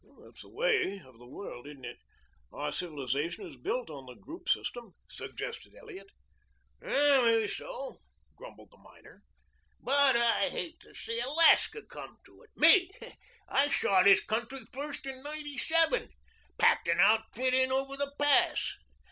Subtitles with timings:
[0.25, 1.99] "That's the way of the world, isn't it?
[2.51, 6.07] Our civilization is built on the group system," suggested Elliot.
[6.81, 7.99] "Maybeso,"
[8.35, 9.21] grumbled the miner.
[9.79, 12.49] "But I hate to see Alaska come to it.
[12.55, 12.89] Me,
[13.47, 16.09] I saw this country first in '97
[16.57, 18.77] packed an outfit in over the Pass.